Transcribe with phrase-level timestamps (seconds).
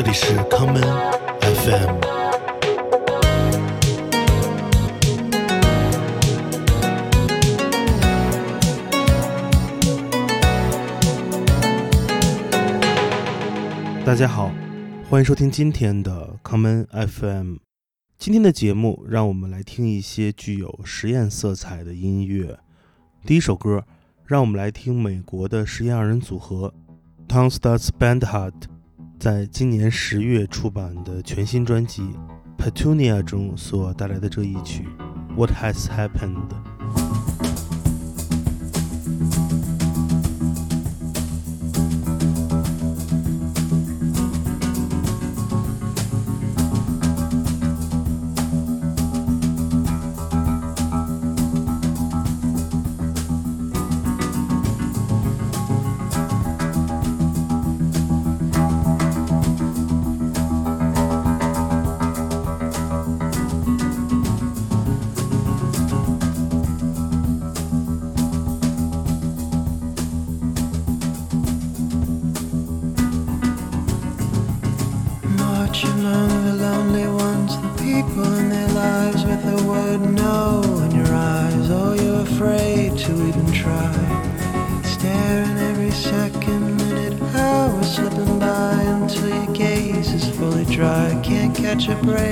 [0.00, 0.80] 这里是康门
[1.40, 1.98] FM。
[14.06, 14.52] 大家好，
[15.10, 17.56] 欢迎收听今天的康门 FM。
[18.16, 22.56] 今天的节目，让我们来听一些具有实验色彩的音乐。
[23.26, 23.84] 第一首歌，
[24.24, 26.72] 让我们来听美国的实验二人组合
[27.26, 28.54] Tom Stutz Band Hut
[29.18, 32.02] 在今年十月出版的全新专辑
[32.56, 34.86] 《Petunia》中所带来的这一曲
[35.36, 36.48] 《What Has Happened》。
[91.96, 92.27] Break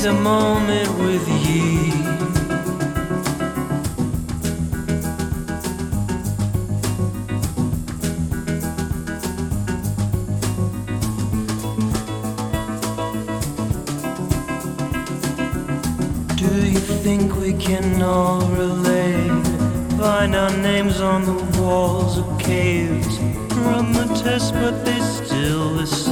[0.00, 1.92] is a moment with you.
[16.36, 19.28] Do you think we can all relate?
[19.98, 23.18] Find our names on the walls of caves.
[23.66, 26.09] Run the test, but they still the same.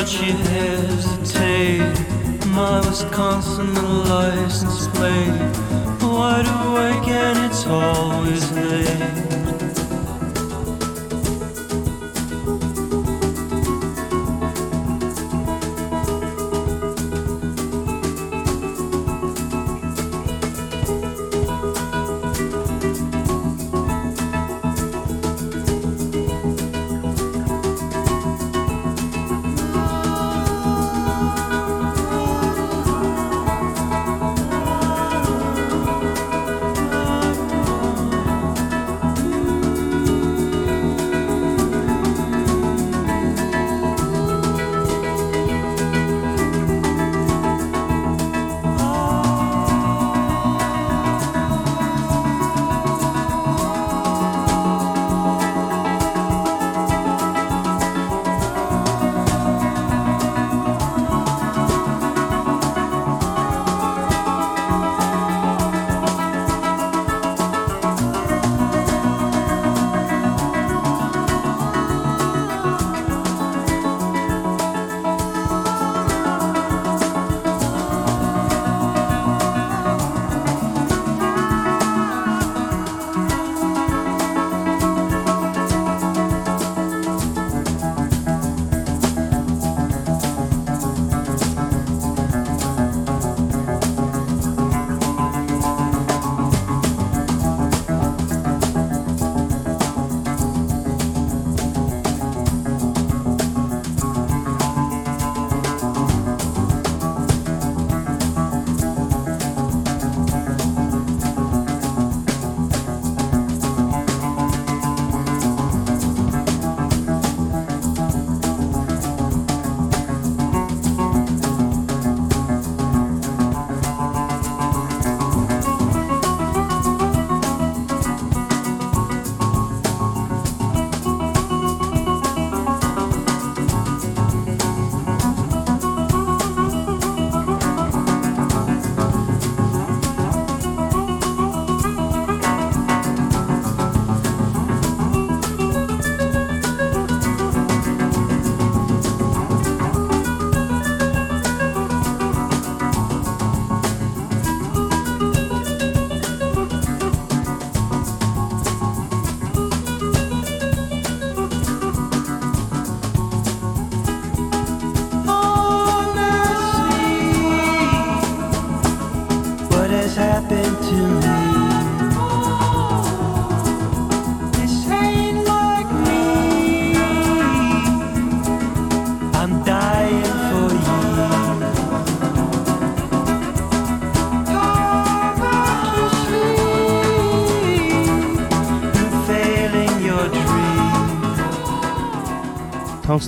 [0.00, 2.00] But she hesitates.
[2.46, 3.74] My Wisconsin
[4.08, 5.69] license plate.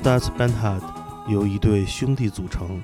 [0.02, 0.82] Tom Stars Bandhad
[1.28, 2.82] 由一对兄弟组成，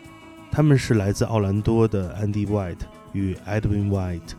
[0.53, 2.83] 他们是来自奥兰多的 Andy White
[3.13, 4.35] 与 Edwin White。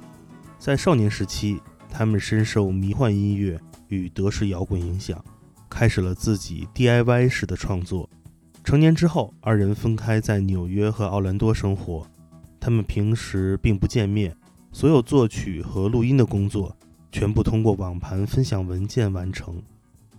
[0.58, 1.60] 在少年时期，
[1.90, 3.60] 他们深受迷幻音乐
[3.90, 5.22] 与德式摇滚影响，
[5.70, 8.10] 开始了自己 DIY 式的创作。
[8.64, 12.08] 成年之后，二人分开在纽约和奥兰多生活。
[12.62, 14.34] 他们平时并不见面，
[14.72, 16.74] 所有作曲和录音的工作
[17.12, 19.62] 全部通过网盘分享文件完成。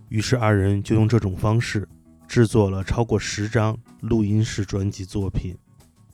[0.09, 1.87] 于是，二人就用这种方式。
[2.31, 5.53] 制作了超过十张录音室专辑作品，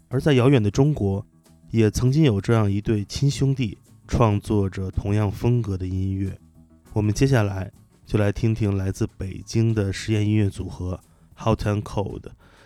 [0.08, 1.24] 而在遥远的中国，
[1.70, 3.78] 也曾经有这样一对亲兄弟
[4.08, 6.36] 创作着同样风格的音乐。
[6.94, 7.72] 我们接下来
[8.04, 11.00] 就来听听来自北京的实验音乐组合
[11.38, 12.24] Hot and Cold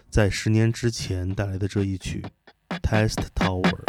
[0.10, 2.24] 在十年之前带来的这一曲
[2.80, 3.84] 《Test Tower》。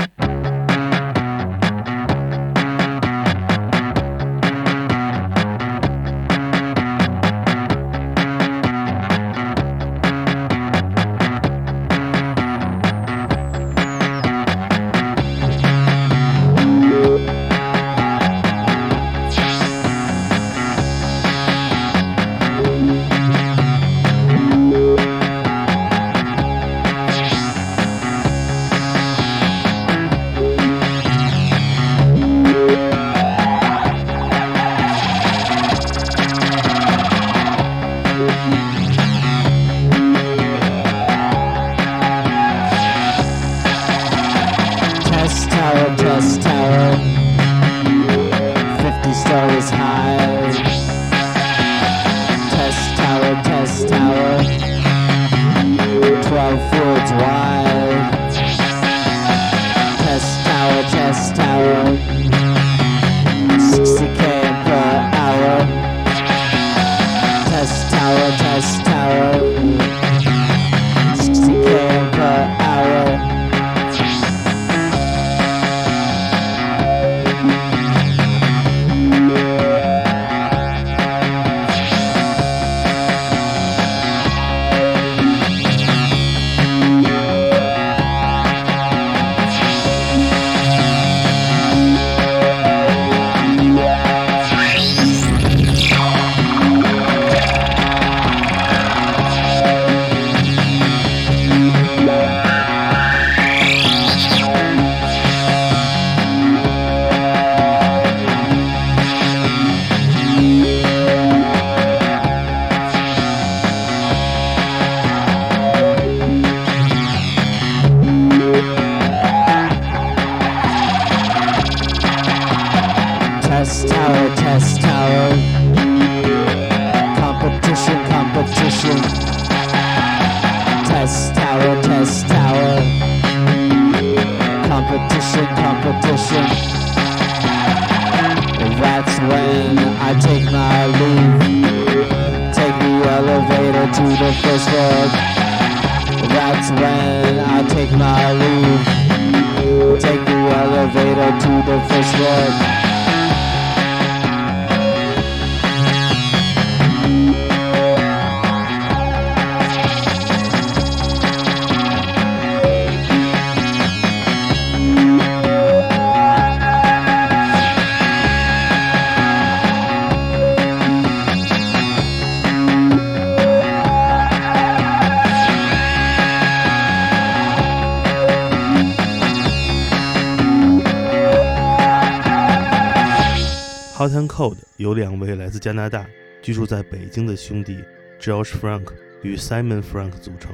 [184.82, 186.06] Cold 由两位来自加拿大、
[186.42, 187.84] 居住在北京的兄弟
[188.20, 188.88] Josh Frank
[189.22, 190.52] 与 Simon Frank 组成。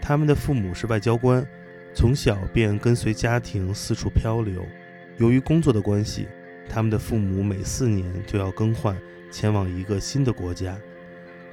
[0.00, 1.46] 他们的父母是外交官，
[1.92, 4.64] 从小便跟随家庭四处漂流。
[5.18, 6.26] 由于工作的关系，
[6.66, 8.96] 他们的父母每四年就要更换，
[9.30, 10.74] 前往一个新的国家。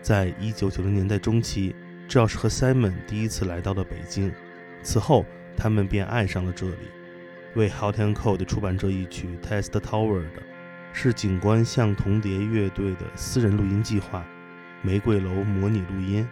[0.02, 1.76] 在一九九零年代中期
[2.08, 4.32] ，Josh 和 Simon 第一次来到了北京，
[4.84, 5.26] 此后
[5.58, 6.76] 他们便爱上了这里。
[7.56, 10.44] 为 Hot and Cold 出版这一曲《Test Tower》的
[10.98, 14.26] 是警官像同蝶乐队的私人录音计划
[14.82, 16.26] 玫瑰楼模拟录音。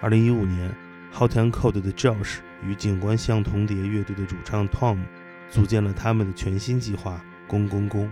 [0.00, 0.72] 二零一五年
[1.12, 4.98] hotel code 的 josh 与警官像同蝶乐队的主唱 tom
[5.50, 8.08] 组建了他们的全新计划公公公。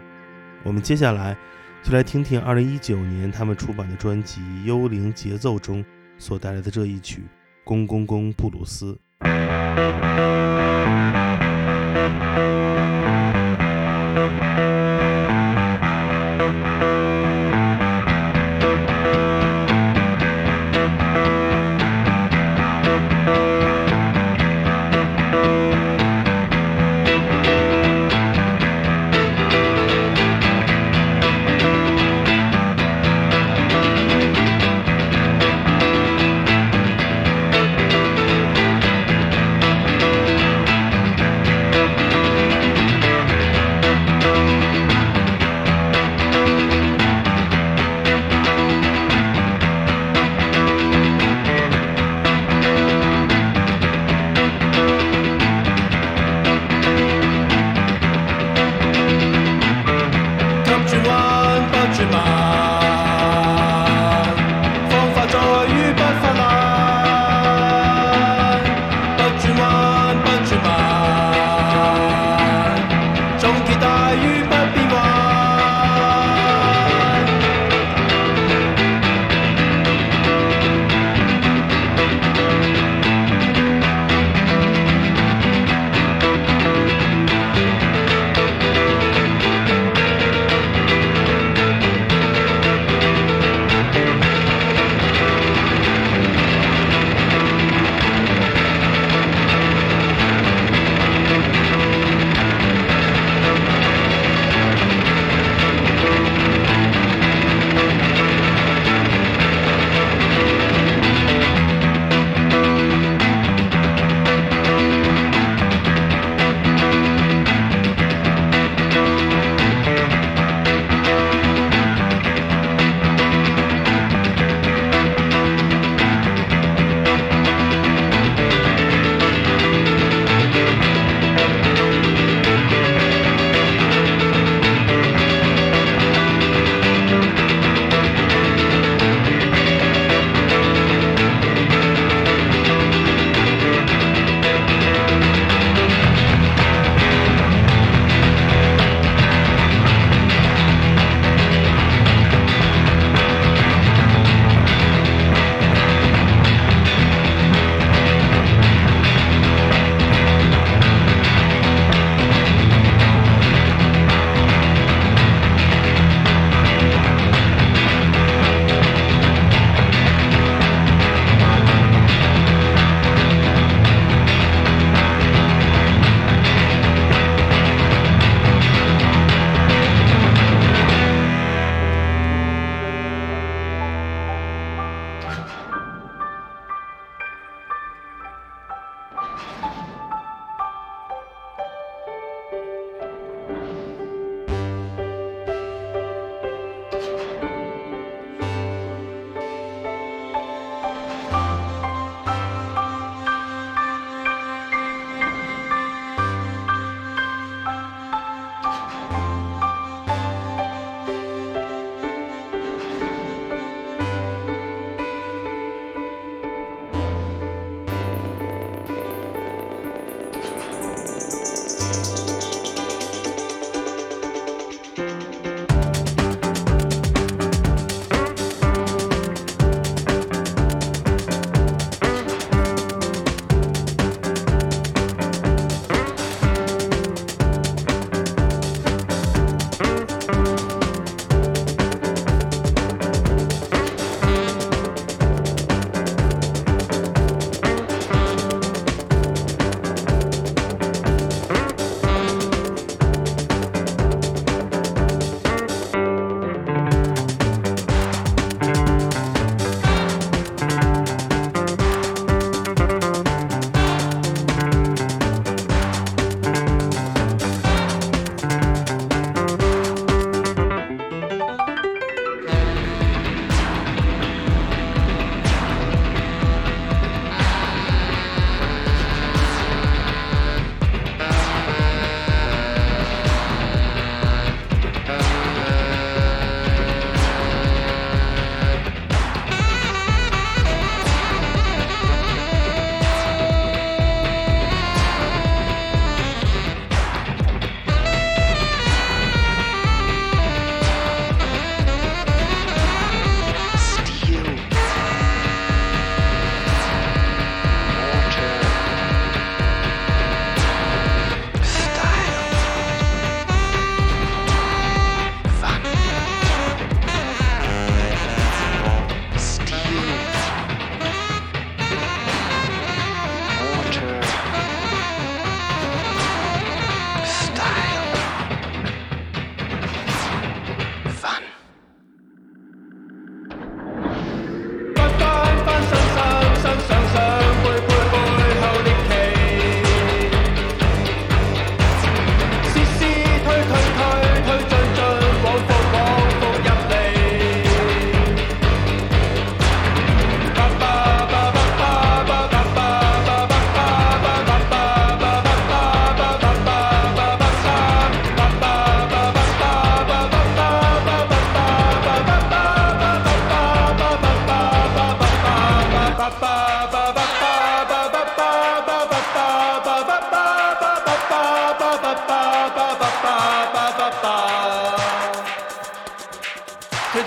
[0.64, 1.36] 我们接下来
[1.84, 5.84] 就来听听二零一九年他们出版的专辑幽灵节奏中
[6.18, 7.22] 所带来的这一曲
[7.62, 8.98] 公公公布鲁斯。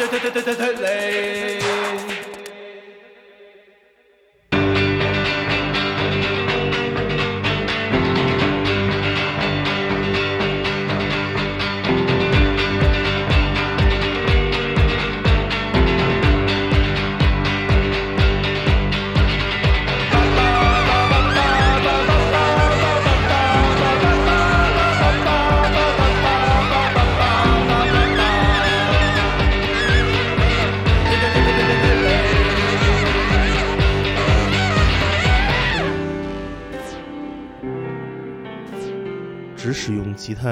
[0.07, 2.08] delay.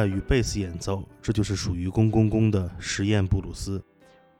[0.06, 3.84] 用吉他与贝斯演奏，这就是属于公公公的实验布鲁斯。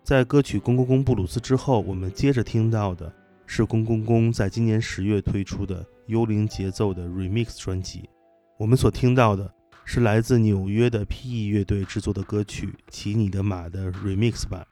[0.04, 3.12] 在歌曲《公公公布鲁斯》之后，我们接着听到的
[3.46, 8.10] 是公公公在今年十月推出的幽灵节奏的 Remix 专辑。
[8.58, 9.52] 我们所听到的
[9.86, 14.66] 是来自纽约的 P.E 乐队制作的歌曲《骑你的马》的 Remix 版。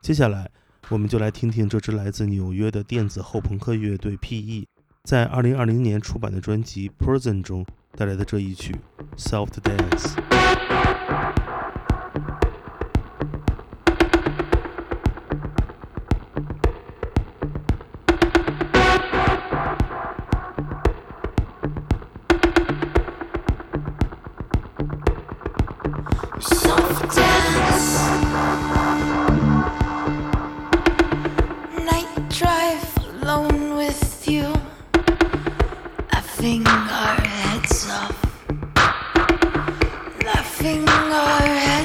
[0.00, 0.48] 接下来，
[0.88, 4.68] 我们就来听听这支来自纽约的电子后朋克乐队 P.E
[5.02, 7.64] 在2020年出版的专辑《Person》中
[7.97, 8.75] 带来的这一曲《
[9.17, 10.15] Soft Dance》。
[26.39, 27.91] Soft dance.
[31.85, 34.53] Night drive alone with you.
[36.11, 37.34] Laughing our
[40.66, 41.75] Holding our heads.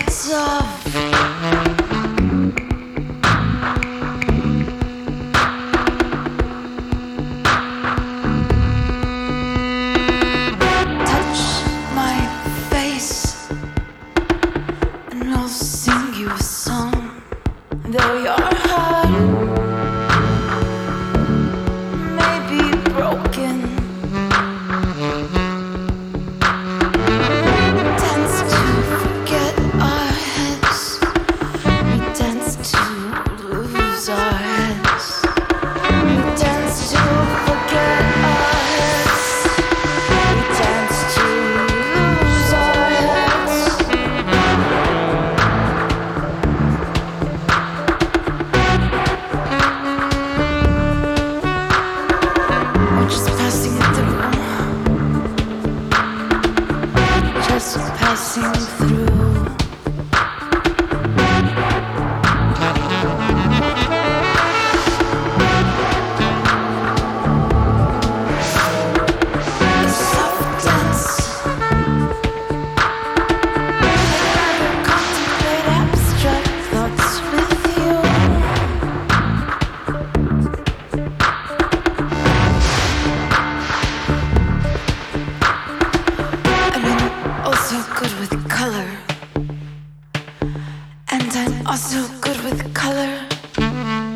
[92.52, 94.11] With color.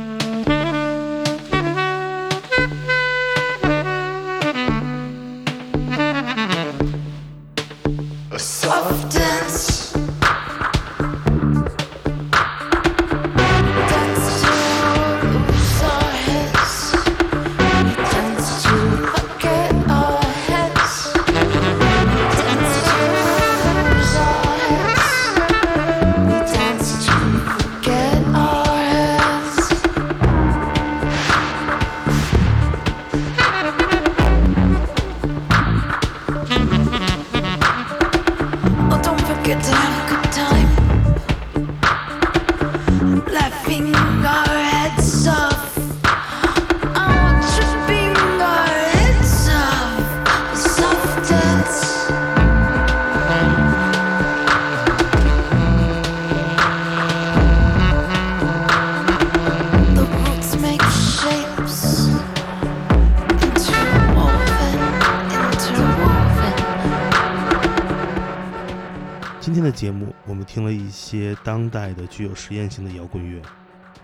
[69.85, 73.39] 节目，我们听了一些当代的具有实验性的摇滚乐。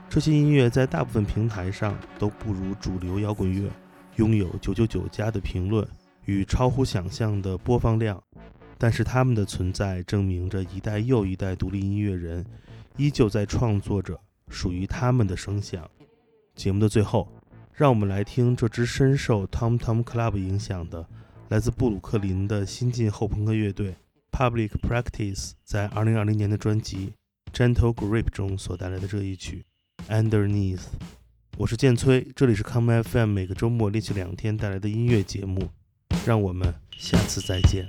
[0.07, 3.67] 这些音乐在大部分平台上都不如主流摇滚乐
[4.17, 5.83] 拥有九九九加的评论
[6.25, 8.21] 与超乎想象的播放量，
[8.77, 12.45] 但是他们的存在证明着一代又一代独立音乐人
[12.95, 14.15] 依旧在创作着
[14.49, 15.89] 属于他们的声响。
[16.53, 17.27] 节目的最后，
[17.73, 21.03] 让我们来听这支深受 Tom Tom Club 影响的
[21.49, 23.95] 来自布鲁克林的新晋后朋克乐队
[24.41, 27.13] Public Practice 在二零二零年的专辑
[27.55, 29.63] 《Gentle Grip》中所带来的这一曲
[30.11, 30.77] 《Underneath》，
[31.57, 35.69] 我是建崔，这里是 Come FM，每个周末连续两天带来的音乐节目，
[36.25, 37.85] 让我们下次再见。